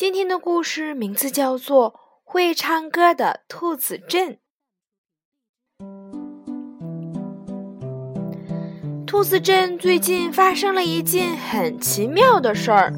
[0.00, 1.92] 今天的故事名字叫做
[2.24, 4.38] 《会唱歌的兔子镇》。
[9.06, 12.94] 兔子镇最近发生了一件很奇妙的事儿，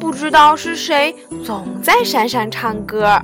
[0.00, 3.22] 不知道是谁总在山上唱歌。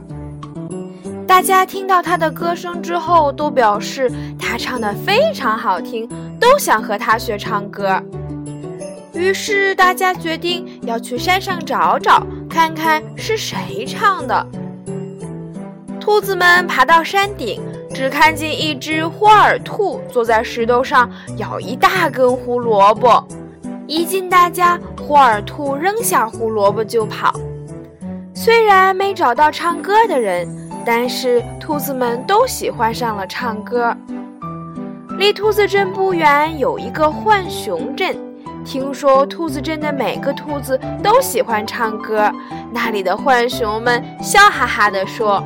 [1.26, 4.08] 大家听到他的歌声之后，都表示
[4.38, 6.08] 他唱的非常好听，
[6.38, 8.00] 都想和他学唱歌。
[9.12, 12.24] 于是大家决定要去山上找找。
[12.48, 14.46] 看看是谁唱的。
[16.00, 17.60] 兔子们爬到山顶，
[17.94, 23.26] 只看见一只花耳兔坐在石头上咬一大根胡萝卜。
[23.86, 27.32] 一进大家，花耳兔扔下胡萝卜就跑。
[28.34, 30.48] 虽然没找到唱歌的人，
[30.84, 33.94] 但是兔子们都喜欢上了唱歌。
[35.18, 38.16] 离兔子镇不远有一个浣熊镇。
[38.68, 42.30] 听说兔子镇的每个兔子都喜欢唱歌，
[42.70, 45.42] 那里的浣熊们笑哈哈地说：“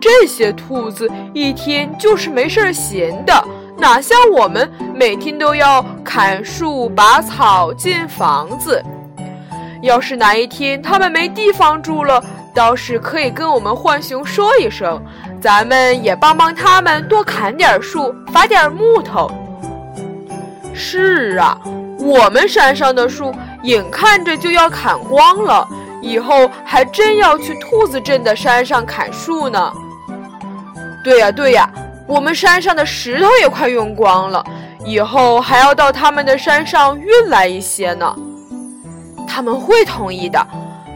[0.00, 3.44] 这些兔子一天就是没事儿闲的，
[3.76, 8.80] 哪像我们每天都要砍树、拔草、建房子。
[9.82, 12.22] 要是哪一天他们没地方住了，
[12.54, 15.02] 倒是可以跟我们浣熊说一声，
[15.40, 19.28] 咱们也帮帮他们，多砍点树，伐点木头。”
[20.72, 21.58] 是啊。
[22.04, 25.66] 我们山上的树眼看着就要砍光了，
[26.02, 29.72] 以后还真要去兔子镇的山上砍树呢。
[31.02, 31.66] 对呀对呀，
[32.06, 34.44] 我们山上的石头也快用光了，
[34.84, 38.14] 以后还要到他们的山上运来一些呢。
[39.26, 40.46] 他们会同意的，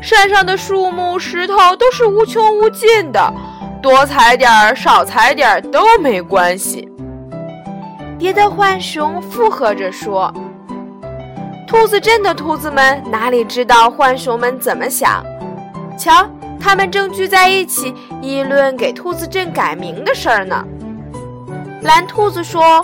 [0.03, 3.33] 山上的树木、石头都是无穷无尽的，
[3.81, 6.87] 多采点儿、少采点儿都没关系。
[8.19, 10.31] 别的浣熊附和着说。
[11.69, 15.23] 兔子镇的兔子们哪里知道浣熊们怎么想？
[15.99, 16.27] 瞧，
[16.59, 20.65] 他们正聚在一起议论给兔子镇改名的事儿呢。
[21.83, 22.83] 蓝兔子说：“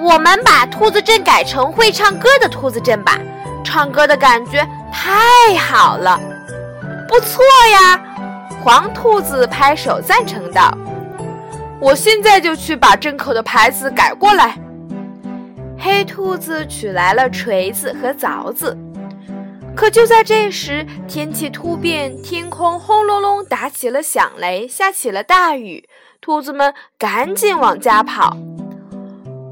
[0.00, 3.18] 我们把兔子镇改成会唱歌的兔子镇吧，
[3.62, 6.18] 唱歌的感觉太好了。”
[7.06, 8.00] 不错呀，
[8.64, 10.72] 黄兔子拍手赞成道
[11.78, 14.56] ：“我现在就去把镇口的牌子改过来。”
[15.84, 18.78] 黑兔子取来了锤子和凿子，
[19.74, 25.88] 可就在这时，天气突变，天空轰隆隆打起了响雷，下起了大雨。
[26.20, 28.36] 兔子们赶紧往家跑。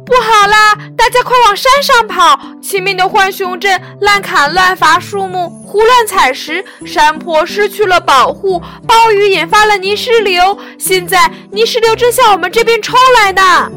[0.06, 0.76] 不好啦！
[0.96, 2.38] 大家快往山上跑！
[2.62, 13.72] 前面的浣熊镇滥砍乱伐树木，胡乱采石，山坡失去了保护，暴雨引发了泥石流，现在泥石流正向我们这边冲来呢。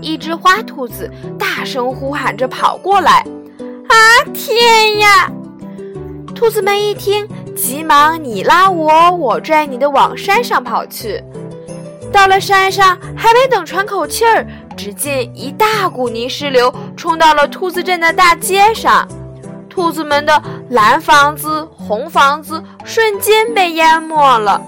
[0.00, 3.24] 一只花兔子大声呼喊着跑过来
[3.88, 3.96] ：“啊，
[4.32, 5.30] 天呀！”
[6.34, 7.26] 兔子们一听，
[7.56, 11.22] 急忙你拉我，我拽你的往山上跑去。
[12.12, 19.06] 到了山上，还没等喘口气儿，只见一大股泥石流冲到了兔子镇的大街上，
[19.68, 24.62] 兔子们的蓝房子、红房子瞬间被淹没了。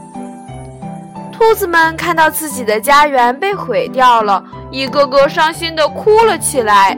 [1.32, 4.44] 兔子们看到自己的家园被毁掉了。
[4.70, 6.96] 一个个伤心地哭了起来，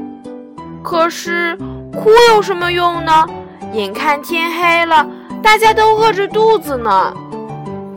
[0.82, 1.56] 可是
[1.92, 3.26] 哭有什么用呢？
[3.72, 5.06] 眼看天黑了，
[5.42, 7.12] 大家都饿着肚子呢。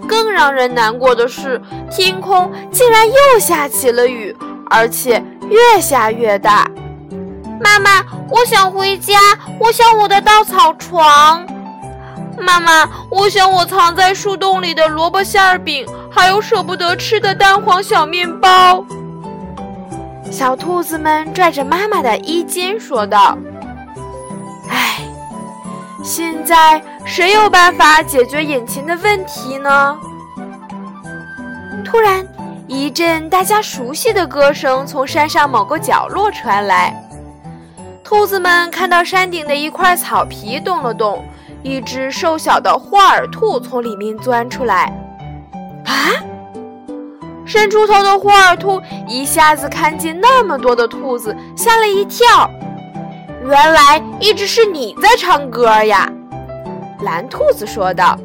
[0.08, 4.34] 更让人难过的是，天空竟然又下起了雨，
[4.70, 6.66] 而且越下越大。
[7.60, 9.20] 妈妈，我想回家，
[9.60, 11.46] 我想我的稻草床。
[12.40, 18.86] 妈妈，我想我藏在树洞里的萝卜馅饼，还有舍不得吃的蛋黄小面包。
[20.36, 23.38] 小兔子们拽着妈妈的衣襟说道
[24.70, 25.00] ：“唉，
[26.04, 29.98] 现在谁有办法解决眼前的问题呢？”
[31.86, 32.28] 突然，
[32.68, 36.94] 一阵大家熟悉的歌声从山上某个角落传来。
[38.04, 41.24] 兔子们看到山顶的一块草皮动了动，
[41.64, 44.92] 一只瘦小的花耳兔从里面钻出来。
[45.86, 46.12] 啊！
[47.56, 52.52] 伸出头的花耳兔一下子看见那么多的兔子，吓了一跳。
[53.48, 56.12] 原来一直是你在唱歌呀，
[57.04, 58.20] 蓝兔子说道。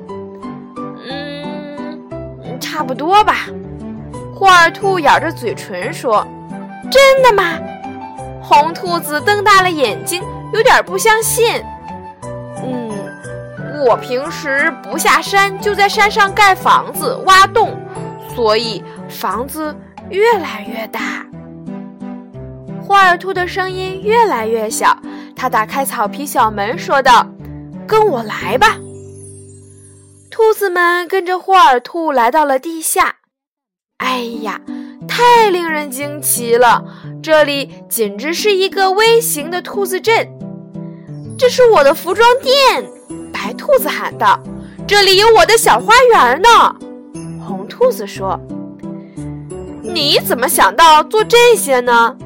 [1.08, 3.46] “嗯，差不多吧。
[4.34, 6.26] 霍尔兔咬着嘴唇说
[6.90, 7.56] ：“真的吗？”
[8.42, 10.20] 红兔子瞪大了眼睛，
[10.52, 11.62] 有点不相信。
[12.64, 12.90] 嗯，
[13.86, 17.78] 我平时不下山，就在山上盖房子、挖洞，
[18.34, 19.74] 所以房子
[20.08, 21.26] 越来越大。
[22.80, 24.96] 霍尔兔的声音越来越小，
[25.36, 27.26] 他打开草皮小门，说道
[27.86, 28.78] ：“跟我来吧。”
[30.30, 33.16] 兔子们跟着霍尔兔来到了地下。
[33.98, 34.60] 哎呀，
[35.06, 36.82] 太令人惊奇了！
[37.22, 40.26] 这里简直是一个微型的兔子镇。
[41.38, 42.84] 这是我的服装店，
[43.32, 44.40] 白兔子喊道
[44.86, 46.74] ：“这里有我的小花园呢。”
[47.46, 48.40] 红兔子说
[50.00, 52.16] ：“你怎么想到做这些呢？”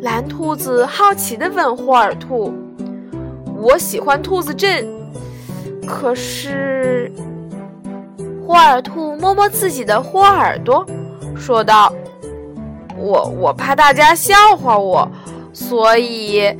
[0.00, 2.54] 蓝兔子好奇地问霍尔兔
[3.60, 4.88] ：“我喜欢兔子镇，
[5.86, 7.12] 可是……”
[8.46, 10.86] 霍尔兔摸摸自己的豁耳朵，
[11.36, 11.92] 说道
[12.96, 15.06] ：“我我怕大家笑话我，
[15.52, 16.56] 所以，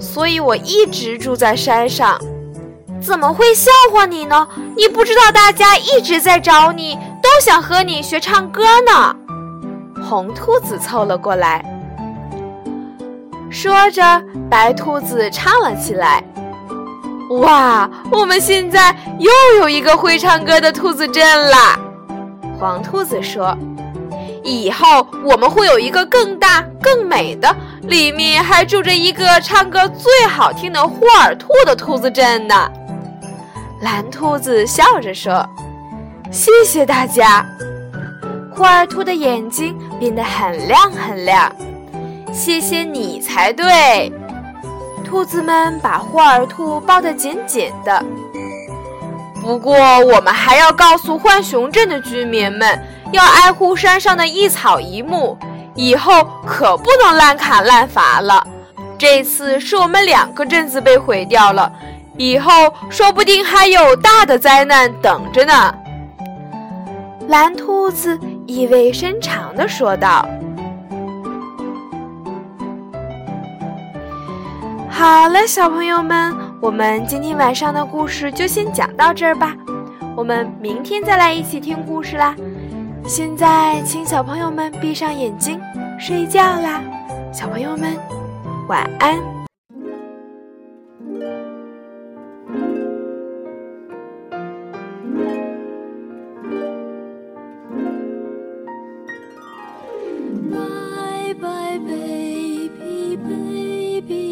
[0.00, 2.18] 所以我一直住在山上。
[3.00, 4.48] 怎么会笑话你呢？
[4.76, 9.14] 你不知道大家一直在找你，都想和你学唱歌呢。”
[10.08, 11.62] 红兔子凑了过来，
[13.50, 14.02] 说着，
[14.48, 16.24] 白兔子唱了起来。
[17.42, 21.78] 哇，我们现在又有一个会唱歌的兔子镇啦！
[22.58, 23.54] 黄兔子说
[24.42, 32.66] ：“以后我们会有一个更大、更美的，里面还住着一个唱歌最好听的霍尔兔的兔子镇呢。”
[33.84, 35.46] 蓝兔子笑着说
[36.32, 37.44] ：“谢谢大家。”
[38.56, 41.54] 霍尔兔的眼睛变得很亮很亮。
[42.32, 44.12] 谢谢你才对。
[45.04, 48.04] 兔子们把霍尔兔抱得紧紧的。
[49.40, 52.78] 不过，我们还要告诉浣熊镇的居民们，
[53.12, 55.38] 要爱护山上的一草一木，
[55.74, 58.46] 以后可不能滥砍滥伐了。
[58.98, 61.72] 这次是我们两个镇子被毁掉了，
[62.18, 62.52] 以后
[62.90, 65.74] 说不定还有大的灾难等着呢。
[67.28, 70.24] 蓝兔子意味深长的说道。
[74.88, 79.56] 好了，小朋友们，我们今天晚上的故事就先讲到这儿吧。
[80.16, 82.34] 我们明天再来一起听故事啦。
[83.04, 85.60] 现在，请小朋友们闭上眼睛
[85.98, 86.80] 睡觉啦。
[87.32, 87.96] 小朋友们，
[88.68, 89.37] 晚安。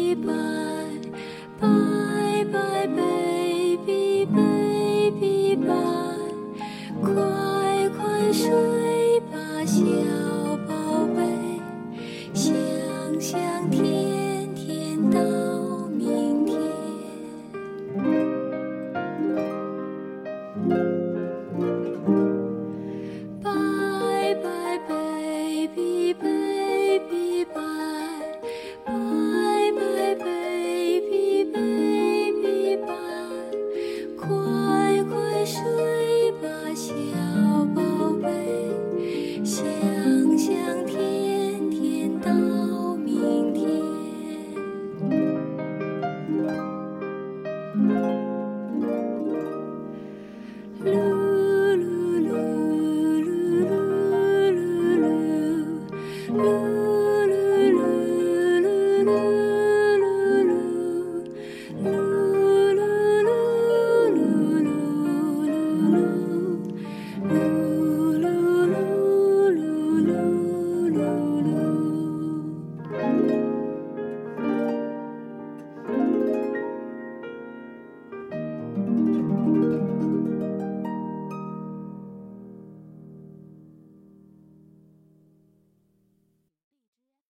[0.07, 0.66] 小宝